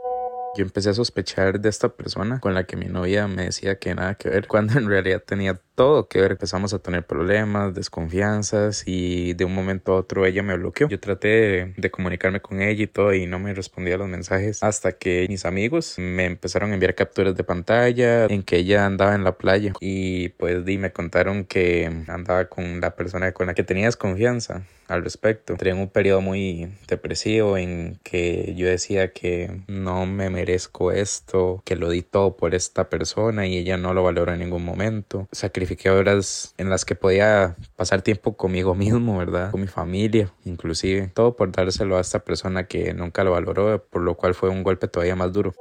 Yo 0.55 0.65
empecé 0.65 0.91
a 0.91 0.95
sospechar 0.95 1.61
de 1.61 1.71
esta 1.71 1.89
persona 1.89 2.39
con 2.39 2.53
la 2.53 2.65
que 2.65 2.77
mi 2.77 2.85
novia 2.85 3.27
me 3.27 3.45
decía 3.45 3.79
que 3.79 3.95
nada 3.95 4.17
que 4.17 4.29
ver, 4.29 4.47
cuando 4.49 4.79
en 4.79 4.87
realidad 4.87 5.23
tenía 5.25 5.59
todo 5.75 6.09
que. 6.09 6.23
Empezamos 6.23 6.73
a 6.73 6.79
tener 6.79 7.05
problemas, 7.05 7.75
desconfianzas 7.75 8.85
y 8.87 9.35
de 9.35 9.45
un 9.45 9.55
momento 9.55 9.93
a 9.93 9.97
otro 9.97 10.25
ella 10.25 10.43
me 10.43 10.57
bloqueó. 10.57 10.89
Yo 10.89 10.99
traté 10.99 11.73
de, 11.77 11.91
comunicarme 11.91 12.41
con 12.41 12.63
ella 12.63 12.85
y 12.85 12.87
todo 12.87 13.13
y 13.13 13.27
no 13.27 13.39
me 13.39 13.53
respondía 13.55 13.97
los 13.97 14.09
mensajes 14.09 14.63
hasta 14.63 14.93
que 14.93 15.27
mis 15.29 15.45
amigos 15.45 15.97
me 15.99 16.25
empezaron 16.25 16.71
a 16.71 16.75
enviar 16.75 16.95
capturas 16.95 17.37
de 17.37 17.45
pantalla 17.45 18.27
en 18.27 18.43
que 18.43 18.57
ella 18.57 18.87
andaba 18.87 19.15
en 19.15 19.25
la 19.25 19.37
playa 19.37 19.73
y 19.81 20.31
pues 20.31 20.65
di, 20.65 20.79
me 20.79 20.93
contaron 20.93 21.45
que 21.45 21.91
andaba 22.09 22.47
con 22.47 22.81
la 22.81 22.97
persona 22.97 23.33
con 23.33 23.47
la 23.47 23.55
que 23.55 23.63
tenía 23.63 23.87
desconfianza 23.87 24.63
al 24.89 25.03
respecto. 25.03 25.57
En 25.59 25.79
un 25.79 25.89
periodo 25.89 26.21
muy 26.21 26.69
depresivo 26.87 27.57
en 27.57 27.99
que 28.03 28.55
yo 28.57 28.67
decía 28.67 29.13
que 29.13 29.63
no 29.67 30.07
me 30.07 30.29
merezco 30.29 30.93
esto, 30.93 31.63
que 31.65 31.77
lo 31.77 31.89
di 31.89 32.03
todo 32.03 32.37
por 32.37 32.55
esta 32.55 32.91
persona 32.91 33.47
y 33.47 33.57
ella 33.57 33.77
no 33.77 33.95
lo 33.95 34.03
valoró 34.03 34.33
en 34.33 34.41
ningún 34.41 34.65
momento. 34.65 35.29
Sacrifiqué 35.73 35.91
horas 35.91 36.55
en 36.59 36.69
las 36.69 36.85
que 36.85 36.95
podía 36.95 37.57
pasar 37.77 38.03
tiempo 38.03 38.37
conmigo 38.37 38.75
mismo, 38.75 39.17
¿verdad? 39.17 39.51
Con 39.51 39.63
mi 39.63 39.67
familia, 39.67 40.31
inclusive. 40.45 41.11
Todo 41.15 41.35
por 41.35 41.51
dárselo 41.51 41.97
a 41.97 42.01
esta 42.03 42.19
persona 42.19 42.67
que 42.67 42.93
nunca 42.93 43.25
lo 43.25 43.31
valoró, 43.31 43.83
por 43.83 44.03
lo 44.03 44.15
cual 44.15 44.35
fue 44.35 44.51
un 44.51 44.63
golpe 44.63 44.87
todavía 44.87 45.17
más 45.17 45.33
duro. 45.33 45.55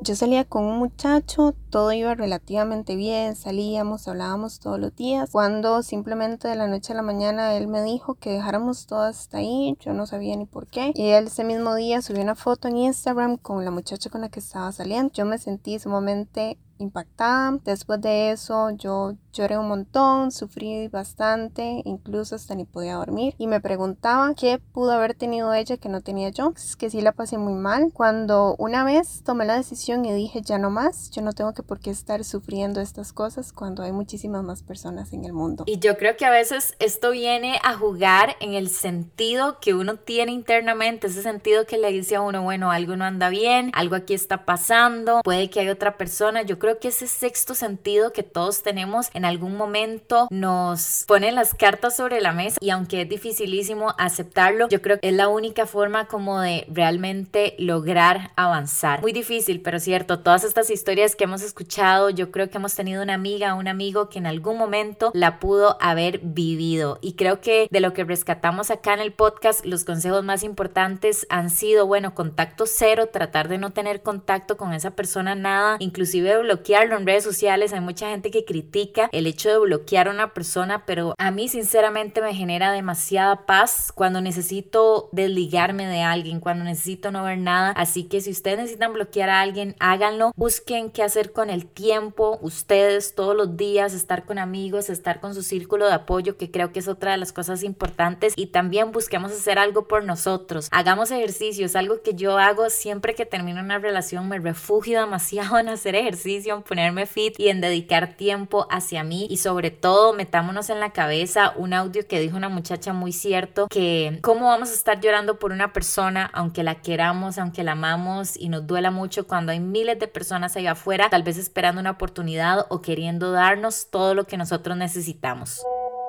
Yo 0.00 0.16
salía 0.16 0.44
con 0.44 0.64
un 0.64 0.78
muchacho, 0.78 1.54
todo 1.70 1.92
iba 1.92 2.16
relativamente 2.16 2.96
bien, 2.96 3.36
salíamos, 3.36 4.08
hablábamos 4.08 4.58
todos 4.58 4.80
los 4.80 4.94
días, 4.96 5.30
cuando 5.30 5.84
simplemente 5.84 6.48
de 6.48 6.56
la 6.56 6.66
noche 6.66 6.92
a 6.92 6.96
la 6.96 7.02
mañana 7.02 7.54
él 7.56 7.68
me 7.68 7.80
dijo 7.80 8.16
que 8.16 8.30
dejáramos 8.30 8.86
todo 8.86 9.02
hasta 9.02 9.38
ahí, 9.38 9.76
yo 9.78 9.92
no 9.92 10.06
sabía 10.06 10.34
ni 10.36 10.46
por 10.46 10.66
qué, 10.66 10.90
y 10.96 11.10
él 11.10 11.28
ese 11.28 11.44
mismo 11.44 11.76
día 11.76 12.02
subió 12.02 12.22
una 12.22 12.34
foto 12.34 12.66
en 12.66 12.76
Instagram 12.78 13.36
con 13.36 13.64
la 13.64 13.70
muchacha 13.70 14.10
con 14.10 14.22
la 14.22 14.30
que 14.30 14.40
estaba 14.40 14.72
saliendo, 14.72 15.12
yo 15.14 15.24
me 15.26 15.38
sentí 15.38 15.78
sumamente 15.78 16.58
impactada. 16.78 17.58
Después 17.64 18.00
de 18.00 18.32
eso 18.32 18.70
yo 18.70 19.14
lloré 19.34 19.58
un 19.58 19.68
montón, 19.68 20.30
sufrí 20.30 20.88
bastante, 20.88 21.82
incluso 21.84 22.36
hasta 22.36 22.54
ni 22.54 22.64
podía 22.64 22.94
dormir 22.94 23.34
y 23.36 23.46
me 23.46 23.60
preguntaba 23.60 24.32
qué 24.34 24.60
pudo 24.72 24.92
haber 24.92 25.14
tenido 25.14 25.52
ella 25.52 25.76
que 25.76 25.88
no 25.88 26.00
tenía 26.00 26.30
yo. 26.30 26.52
Es 26.56 26.76
que 26.76 26.88
sí 26.88 27.00
la 27.00 27.12
pasé 27.12 27.36
muy 27.36 27.54
mal. 27.54 27.90
Cuando 27.92 28.54
una 28.58 28.84
vez 28.84 29.22
tomé 29.24 29.44
la 29.44 29.56
decisión 29.56 30.04
y 30.04 30.12
dije 30.12 30.40
ya 30.42 30.58
no 30.58 30.70
más, 30.70 31.10
yo 31.10 31.20
no 31.22 31.32
tengo 31.32 31.52
que 31.52 31.62
por 31.62 31.80
qué 31.80 31.90
estar 31.90 32.24
sufriendo 32.24 32.80
estas 32.80 33.12
cosas 33.12 33.52
cuando 33.52 33.82
hay 33.82 33.92
muchísimas 33.92 34.44
más 34.44 34.62
personas 34.62 35.12
en 35.12 35.24
el 35.24 35.32
mundo. 35.32 35.64
Y 35.66 35.78
yo 35.78 35.98
creo 35.98 36.16
que 36.16 36.24
a 36.24 36.30
veces 36.30 36.76
esto 36.78 37.10
viene 37.10 37.58
a 37.64 37.74
jugar 37.74 38.36
en 38.40 38.54
el 38.54 38.68
sentido 38.68 39.58
que 39.60 39.74
uno 39.74 39.96
tiene 39.96 40.32
internamente, 40.32 41.08
ese 41.08 41.22
sentido 41.22 41.66
que 41.66 41.78
le 41.78 41.90
dice 41.90 42.16
a 42.16 42.20
uno, 42.20 42.42
bueno, 42.42 42.70
algo 42.70 42.96
no 42.96 43.04
anda 43.04 43.28
bien, 43.28 43.70
algo 43.74 43.96
aquí 43.96 44.14
está 44.14 44.44
pasando, 44.44 45.20
puede 45.24 45.50
que 45.50 45.60
hay 45.60 45.68
otra 45.68 45.96
persona, 45.96 46.42
yo 46.42 46.58
creo 46.58 46.78
que 46.78 46.88
ese 46.88 47.06
sexto 47.06 47.54
sentido 47.54 48.12
que 48.12 48.22
todos 48.22 48.62
tenemos 48.62 49.10
en 49.14 49.23
algún 49.24 49.56
momento 49.56 50.28
nos 50.30 51.04
pone 51.06 51.32
las 51.32 51.54
cartas 51.54 51.96
sobre 51.96 52.20
la 52.20 52.32
mesa 52.32 52.58
y 52.60 52.70
aunque 52.70 53.02
es 53.02 53.08
dificilísimo 53.08 53.94
aceptarlo, 53.98 54.68
yo 54.68 54.82
creo 54.82 55.00
que 55.00 55.08
es 55.08 55.14
la 55.14 55.28
única 55.28 55.66
forma 55.66 56.06
como 56.06 56.40
de 56.40 56.66
realmente 56.68 57.54
lograr 57.58 58.32
avanzar. 58.36 59.00
Muy 59.00 59.12
difícil, 59.12 59.60
pero 59.60 59.80
cierto, 59.80 60.20
todas 60.20 60.44
estas 60.44 60.70
historias 60.70 61.16
que 61.16 61.24
hemos 61.24 61.42
escuchado, 61.42 62.10
yo 62.10 62.30
creo 62.30 62.50
que 62.50 62.58
hemos 62.58 62.74
tenido 62.74 63.02
una 63.02 63.14
amiga, 63.14 63.54
un 63.54 63.68
amigo 63.68 64.08
que 64.08 64.18
en 64.18 64.26
algún 64.26 64.58
momento 64.58 65.10
la 65.14 65.38
pudo 65.38 65.76
haber 65.80 66.20
vivido 66.20 66.98
y 67.00 67.14
creo 67.14 67.40
que 67.40 67.68
de 67.70 67.80
lo 67.80 67.92
que 67.92 68.04
rescatamos 68.04 68.70
acá 68.70 68.94
en 68.94 69.00
el 69.00 69.12
podcast, 69.12 69.64
los 69.64 69.84
consejos 69.84 70.24
más 70.24 70.42
importantes 70.42 71.26
han 71.30 71.50
sido, 71.50 71.86
bueno, 71.86 72.14
contacto 72.14 72.64
cero, 72.66 73.08
tratar 73.12 73.48
de 73.48 73.58
no 73.58 73.70
tener 73.70 74.02
contacto 74.02 74.56
con 74.56 74.72
esa 74.72 74.92
persona 74.92 75.34
nada, 75.34 75.76
inclusive 75.80 76.38
bloquearlo 76.38 76.96
en 76.96 77.06
redes 77.06 77.24
sociales. 77.24 77.72
Hay 77.72 77.80
mucha 77.80 78.10
gente 78.10 78.30
que 78.30 78.44
critica 78.44 79.08
el 79.18 79.26
hecho 79.26 79.50
de 79.50 79.58
bloquear 79.58 80.08
a 80.08 80.10
una 80.10 80.34
persona, 80.34 80.84
pero 80.86 81.14
a 81.18 81.30
mí 81.30 81.48
sinceramente 81.48 82.20
me 82.20 82.34
genera 82.34 82.72
demasiada 82.72 83.46
paz 83.46 83.92
cuando 83.94 84.20
necesito 84.20 85.08
desligarme 85.12 85.86
de 85.86 86.02
alguien, 86.02 86.40
cuando 86.40 86.64
necesito 86.64 87.10
no 87.10 87.24
ver 87.24 87.38
nada. 87.38 87.70
Así 87.70 88.04
que 88.04 88.20
si 88.20 88.30
ustedes 88.30 88.58
necesitan 88.58 88.92
bloquear 88.92 89.30
a 89.30 89.40
alguien, 89.40 89.76
háganlo. 89.78 90.32
Busquen 90.36 90.90
qué 90.90 91.02
hacer 91.02 91.32
con 91.32 91.50
el 91.50 91.66
tiempo, 91.66 92.38
ustedes 92.42 93.14
todos 93.14 93.36
los 93.36 93.56
días, 93.56 93.94
estar 93.94 94.24
con 94.24 94.38
amigos, 94.38 94.90
estar 94.90 95.20
con 95.20 95.34
su 95.34 95.42
círculo 95.42 95.86
de 95.86 95.94
apoyo, 95.94 96.36
que 96.36 96.50
creo 96.50 96.72
que 96.72 96.80
es 96.80 96.88
otra 96.88 97.12
de 97.12 97.18
las 97.18 97.32
cosas 97.32 97.62
importantes. 97.62 98.34
Y 98.36 98.46
también 98.46 98.92
busquemos 98.92 99.32
hacer 99.32 99.58
algo 99.58 99.86
por 99.86 100.04
nosotros. 100.04 100.68
Hagamos 100.70 101.10
ejercicios, 101.10 101.76
algo 101.76 102.02
que 102.02 102.14
yo 102.14 102.38
hago 102.38 102.70
siempre 102.70 103.14
que 103.14 103.26
termino 103.26 103.60
una 103.60 103.78
relación, 103.78 104.28
me 104.28 104.38
refugio 104.38 105.00
demasiado 105.04 105.58
en 105.58 105.68
hacer 105.68 105.94
ejercicio 105.94 106.54
en 106.54 106.62
ponerme 106.62 107.06
fit 107.06 107.38
y 107.38 107.48
en 107.48 107.60
dedicar 107.60 108.16
tiempo 108.16 108.66
hacia 108.70 109.03
y 109.12 109.36
sobre 109.36 109.70
todo 109.70 110.12
metámonos 110.12 110.70
en 110.70 110.80
la 110.80 110.90
cabeza 110.90 111.52
un 111.56 111.72
audio 111.72 112.06
que 112.06 112.20
dijo 112.20 112.36
una 112.36 112.48
muchacha 112.48 112.92
muy 112.92 113.12
cierto 113.12 113.66
que 113.68 114.18
cómo 114.22 114.46
vamos 114.46 114.70
a 114.70 114.74
estar 114.74 115.00
llorando 115.00 115.38
por 115.38 115.52
una 115.52 115.72
persona 115.72 116.30
aunque 116.32 116.62
la 116.62 116.76
queramos, 116.76 117.38
aunque 117.38 117.64
la 117.64 117.72
amamos 117.72 118.36
y 118.36 118.48
nos 118.48 118.66
duela 118.66 118.90
mucho 118.90 119.26
cuando 119.26 119.52
hay 119.52 119.60
miles 119.60 119.98
de 119.98 120.08
personas 120.08 120.56
allá 120.56 120.72
afuera 120.72 121.10
tal 121.10 121.22
vez 121.22 121.38
esperando 121.38 121.80
una 121.80 121.92
oportunidad 121.92 122.66
o 122.68 122.80
queriendo 122.80 123.32
darnos 123.32 123.88
todo 123.90 124.14
lo 124.14 124.24
que 124.24 124.36
nosotros 124.36 124.76
necesitamos. 124.76 125.60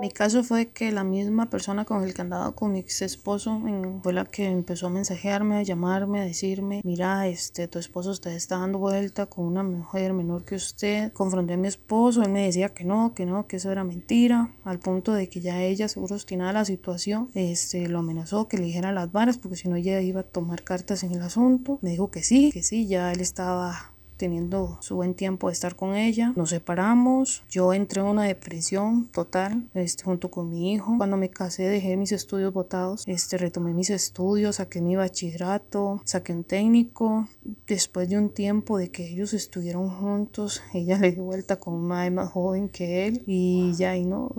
Mi 0.02 0.10
caso 0.12 0.44
fue 0.44 0.68
que 0.68 0.92
la 0.92 1.06
misma 1.06 1.50
persona 1.50 1.86
con 1.86 2.04
el 2.04 2.14
que 2.14 2.22
andaba 2.22 2.52
con 2.52 2.74
mi 2.74 2.80
ex 2.80 3.02
esposo 3.02 3.62
fue 4.04 4.12
la 4.12 4.25
que 4.25 4.46
empezó 4.46 4.88
a 4.88 4.90
mensajearme, 4.90 5.56
a 5.56 5.64
llamarme, 5.64 6.20
a 6.20 6.25
decirme, 6.25 6.82
mira, 6.84 7.28
este, 7.28 7.70
tu 7.70 7.80
esposo 7.80 8.12
está 8.12 8.60
dando 8.60 8.80
vuelta 8.80 9.25
con 9.28 9.46
una 9.46 9.64
mujer 9.64 10.12
menor 10.12 10.44
que 10.44 10.56
usted. 10.56 11.14
Confronté 11.14 11.54
a 11.54 11.58
mi 11.58 11.70
esposo, 11.70 12.24
él 12.24 12.30
me 12.30 12.46
decía 12.46 12.70
que 12.70 12.84
no, 12.84 13.14
que 13.14 13.25
no, 13.25 13.48
que 13.48 13.56
eso 13.56 13.72
era 13.72 13.86
mentira, 13.86 14.54
al 14.66 14.80
punto 14.80 15.14
de 15.14 15.30
que 15.30 15.40
ya 15.40 15.64
ella, 15.64 15.88
seguro 15.88 16.16
obstinada 16.16 16.52
la 16.52 16.66
situación, 16.66 17.30
este, 17.34 17.88
lo 17.88 18.00
amenazó 18.00 18.50
que 18.50 18.58
le 18.58 18.66
dijera 18.66 18.92
las 18.92 19.12
varas 19.14 19.38
porque 19.38 19.56
si 19.56 19.70
no 19.70 19.78
ella 19.78 20.02
iba 20.02 20.22
a 20.22 20.24
tomar 20.24 20.64
cartas 20.64 21.04
en 21.04 21.14
el 21.14 21.22
asunto. 21.22 21.80
Me 21.82 21.92
dijo 21.92 22.12
que 22.12 22.22
sí, 22.22 22.52
que 22.52 22.64
sí, 22.64 22.88
ya 22.88 23.14
él 23.14 23.22
estaba 23.22 23.95
teniendo 24.17 24.77
su 24.81 24.95
buen 24.95 25.13
tiempo 25.13 25.48
de 25.48 25.53
estar 25.53 25.75
con 25.75 25.95
ella. 25.95 26.34
Nos 26.36 26.50
separamos, 26.51 27.43
yo 27.50 27.74
entré 27.74 28.01
en 28.01 28.07
una 28.07 28.24
depresión 28.24 29.07
total 29.07 29.69
este, 29.74 30.03
junto 30.03 30.31
con 30.31 30.50
mi 30.50 30.74
hijo. 30.74 30.95
Cuando 30.98 31.17
me 31.17 31.29
casé 31.29 31.63
dejé 31.63 31.98
mis 31.98 32.12
estudios 32.12 32.53
botados, 32.53 33.03
este, 33.07 33.38
retomé 33.38 33.74
mis 33.74 33.89
estudios, 33.89 34.57
saqué 34.57 34.81
mi 34.81 34.95
bachillerato, 34.95 36.01
saqué 36.05 36.34
un 36.34 36.43
técnico. 36.43 37.27
Después 37.67 38.10
de 38.10 38.17
un 38.17 38.29
tiempo 38.29 38.77
de 38.77 38.89
que 38.89 39.07
ellos 39.07 39.34
estuvieron 39.34 39.89
juntos, 39.89 40.62
ella 40.74 40.98
le 41.00 41.12
dio 41.12 41.24
vuelta 41.24 41.57
con 41.57 41.74
un 41.74 41.88
más 41.88 42.31
joven 42.31 42.69
que 42.69 43.07
él 43.07 43.24
y 43.25 43.74
ya 43.75 43.95
y 43.95 44.05
no, 44.05 44.31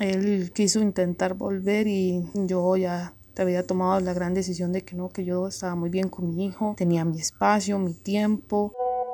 él 0.00 0.52
quiso 0.54 0.80
intentar 0.80 1.34
volver 1.34 1.86
y 1.86 2.24
yo 2.34 2.76
ya 2.76 3.14
había 3.42 3.66
tomado 3.66 4.00
la 4.00 4.14
gran 4.14 4.34
decisión 4.34 4.72
de 4.72 4.82
que 4.82 4.96
no, 4.96 5.10
que 5.10 5.24
yo 5.24 5.48
estaba 5.48 5.74
muy 5.74 5.90
bien 5.90 6.08
con 6.08 6.28
mi 6.28 6.46
hijo, 6.46 6.74
tenía 6.76 7.04
mi 7.04 7.20
espacio, 7.20 7.78
mi 7.78 7.94
tiempo. 7.94 8.72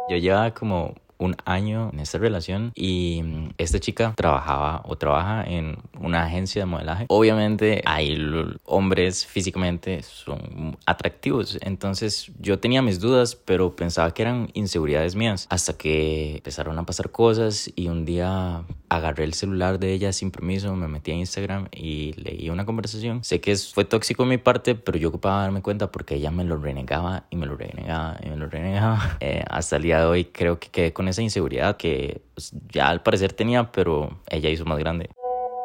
Yo 0.08 0.16
llevaba 0.16 0.52
como 0.52 0.94
un 1.18 1.37
año 1.44 1.90
en 1.92 2.00
esta 2.00 2.18
relación 2.18 2.73
y 2.75 3.23
mm, 3.25 3.50
esta 3.58 3.78
chica 3.78 4.14
trabajaba 4.16 4.82
o 4.84 4.96
trabaja 4.96 5.44
en 5.44 5.78
una 5.99 6.25
agencia 6.25 6.62
de 6.62 6.66
modelaje. 6.66 7.06
Obviamente 7.08 7.82
hay 7.87 8.16
hombres 8.64 9.26
físicamente 9.26 10.02
son 10.02 10.76
atractivos, 10.87 11.58
entonces 11.62 12.30
yo 12.38 12.58
tenía 12.58 12.82
mis 12.82 13.00
dudas, 13.00 13.34
pero 13.34 13.75
pensaba 13.75 14.12
que 14.12 14.23
eran 14.23 14.50
inseguridades 14.54 15.14
mías 15.14 15.46
hasta 15.50 15.76
que 15.76 16.37
empezaron 16.37 16.78
a 16.78 16.84
pasar 16.84 17.11
cosas 17.11 17.70
y 17.75 17.88
un 17.88 18.04
día 18.04 18.64
agarré 18.96 19.24
el 19.24 19.34
celular 19.34 19.78
de 19.78 19.92
ella 19.92 20.12
sin 20.12 20.30
permiso, 20.30 20.74
me 20.76 20.88
metí 20.88 21.10
a 21.12 21.14
Instagram 21.14 21.68
y 21.72 22.12
leí 22.14 22.50
una 22.50 22.64
conversación. 22.64 23.22
Sé 23.24 23.40
que 23.40 23.56
fue 23.56 23.84
tóxico 23.84 24.22
en 24.24 24.30
mi 24.30 24.38
parte, 24.38 24.74
pero 24.74 24.98
yo 24.98 25.08
ocupaba 25.08 25.42
darme 25.42 25.62
cuenta 25.62 25.90
porque 25.90 26.16
ella 26.16 26.30
me 26.30 26.44
lo 26.44 26.56
renegaba 26.56 27.24
y 27.30 27.36
me 27.36 27.46
lo 27.46 27.56
renegaba 27.56 28.18
y 28.22 28.28
me 28.30 28.36
lo 28.36 28.48
renegaba. 28.48 29.18
Eh, 29.20 29.42
hasta 29.48 29.76
el 29.76 29.84
día 29.84 30.00
de 30.00 30.06
hoy 30.06 30.24
creo 30.26 30.58
que 30.58 30.68
quedé 30.68 30.92
con 30.92 31.08
esa 31.08 31.22
inseguridad 31.22 31.76
que 31.76 32.20
pues, 32.34 32.52
ya 32.68 32.88
al 32.88 33.02
parecer 33.02 33.32
tenía, 33.32 33.70
pero 33.72 34.18
ella 34.28 34.50
hizo 34.50 34.64
más 34.64 34.78
grande. 34.78 35.08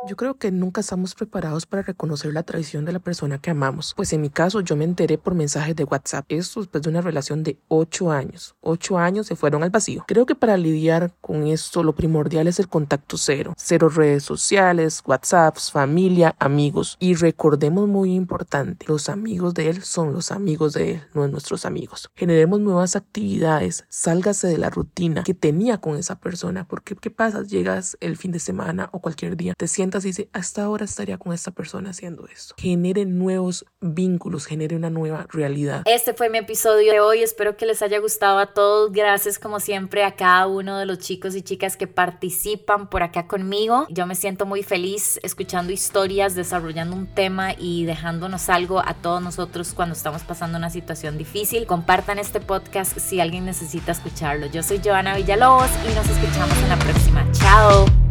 Yo 0.09 0.15
creo 0.15 0.39
que 0.39 0.49
nunca 0.49 0.81
estamos 0.81 1.13
preparados 1.13 1.67
para 1.67 1.83
reconocer 1.83 2.33
la 2.33 2.41
traición 2.41 2.83
de 2.83 2.91
la 2.91 2.97
persona 2.97 3.37
que 3.37 3.51
amamos. 3.51 3.93
Pues 3.95 4.11
en 4.11 4.21
mi 4.21 4.31
caso 4.31 4.59
yo 4.61 4.75
me 4.75 4.83
enteré 4.83 5.19
por 5.19 5.35
mensajes 5.35 5.75
de 5.75 5.83
WhatsApp. 5.83 6.25
Esto 6.29 6.61
después 6.61 6.81
de 6.81 6.89
una 6.89 7.01
relación 7.01 7.43
de 7.43 7.59
8 7.67 8.11
años. 8.11 8.55
8 8.61 8.97
años 8.97 9.27
se 9.27 9.35
fueron 9.35 9.61
al 9.61 9.69
vacío. 9.69 10.05
Creo 10.07 10.25
que 10.25 10.33
para 10.33 10.57
lidiar 10.57 11.13
con 11.21 11.45
esto 11.45 11.83
lo 11.83 11.93
primordial 11.93 12.47
es 12.47 12.57
el 12.59 12.67
contacto 12.67 13.17
cero. 13.19 13.53
Cero 13.55 13.87
redes 13.87 14.23
sociales, 14.23 15.03
WhatsApps, 15.05 15.69
familia, 15.71 16.35
amigos. 16.39 16.97
Y 16.99 17.13
recordemos 17.13 17.87
muy 17.87 18.15
importante, 18.15 18.87
los 18.87 19.09
amigos 19.09 19.53
de 19.53 19.69
él 19.69 19.83
son 19.83 20.11
los 20.11 20.31
amigos 20.31 20.73
de 20.73 20.93
él, 20.93 21.03
no 21.13 21.27
nuestros 21.27 21.65
amigos. 21.65 22.09
Generemos 22.15 22.59
nuevas 22.59 22.95
actividades, 22.95 23.85
sálgase 23.89 24.47
de 24.47 24.57
la 24.57 24.71
rutina 24.71 25.23
que 25.23 25.35
tenía 25.35 25.77
con 25.77 25.97
esa 25.97 26.19
persona. 26.19 26.67
Porque 26.67 26.95
¿qué 26.95 27.11
pasa? 27.11 27.43
Llegas 27.43 27.95
el 27.99 28.17
fin 28.17 28.31
de 28.31 28.39
semana 28.39 28.89
o 28.91 29.01
cualquier 29.01 29.37
día, 29.37 29.53
te 29.55 29.67
dice, 30.03 30.29
hasta 30.33 30.63
ahora 30.63 30.85
estaría 30.85 31.17
con 31.17 31.33
esta 31.33 31.51
persona 31.51 31.89
haciendo 31.91 32.27
esto. 32.27 32.55
Genere 32.57 33.05
nuevos 33.05 33.65
vínculos, 33.81 34.45
genere 34.45 34.75
una 34.75 34.89
nueva 34.89 35.27
realidad. 35.29 35.83
Este 35.85 36.13
fue 36.13 36.29
mi 36.29 36.37
episodio 36.37 36.91
de 36.91 36.99
hoy, 36.99 37.21
espero 37.21 37.57
que 37.57 37.65
les 37.65 37.81
haya 37.81 37.99
gustado 37.99 38.39
a 38.39 38.53
todos. 38.53 38.91
Gracias 38.91 39.39
como 39.39 39.59
siempre 39.59 40.03
a 40.03 40.15
cada 40.15 40.47
uno 40.47 40.77
de 40.77 40.85
los 40.85 40.99
chicos 40.99 41.35
y 41.35 41.41
chicas 41.41 41.77
que 41.77 41.87
participan 41.87 42.89
por 42.89 43.03
acá 43.03 43.27
conmigo. 43.27 43.87
Yo 43.89 44.05
me 44.05 44.15
siento 44.15 44.45
muy 44.45 44.63
feliz 44.63 45.19
escuchando 45.23 45.71
historias, 45.71 46.35
desarrollando 46.35 46.95
un 46.95 47.07
tema 47.07 47.53
y 47.57 47.85
dejándonos 47.85 48.49
algo 48.49 48.79
a 48.79 48.93
todos 48.93 49.21
nosotros 49.21 49.73
cuando 49.73 49.93
estamos 49.93 50.23
pasando 50.23 50.57
una 50.57 50.69
situación 50.69 51.17
difícil. 51.17 51.65
Compartan 51.65 52.19
este 52.19 52.39
podcast 52.39 52.97
si 52.97 53.19
alguien 53.19 53.45
necesita 53.45 53.91
escucharlo. 53.91 54.47
Yo 54.47 54.63
soy 54.63 54.81
Joana 54.83 55.15
Villalobos 55.15 55.69
y 55.89 55.95
nos 55.95 56.07
escuchamos 56.07 56.57
en 56.57 56.69
la 56.69 56.79
próxima. 56.79 57.25
Chao. 57.31 58.08